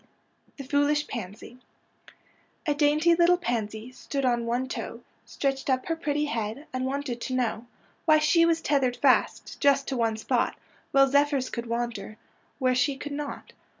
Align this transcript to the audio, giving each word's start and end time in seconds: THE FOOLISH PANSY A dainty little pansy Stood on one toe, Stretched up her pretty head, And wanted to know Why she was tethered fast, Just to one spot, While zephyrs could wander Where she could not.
THE 0.57 0.63
FOOLISH 0.63 1.05
PANSY 1.07 1.59
A 2.65 2.73
dainty 2.73 3.13
little 3.13 3.37
pansy 3.37 3.91
Stood 3.91 4.25
on 4.25 4.47
one 4.47 4.67
toe, 4.67 5.01
Stretched 5.27 5.69
up 5.69 5.85
her 5.85 5.95
pretty 5.95 6.25
head, 6.25 6.65
And 6.73 6.87
wanted 6.87 7.21
to 7.21 7.35
know 7.35 7.67
Why 8.05 8.17
she 8.17 8.43
was 8.43 8.61
tethered 8.61 8.97
fast, 8.97 9.59
Just 9.59 9.87
to 9.89 9.95
one 9.95 10.17
spot, 10.17 10.55
While 10.89 11.07
zephyrs 11.07 11.51
could 11.51 11.67
wander 11.67 12.17
Where 12.57 12.73
she 12.73 12.97
could 12.97 13.11
not. 13.11 13.53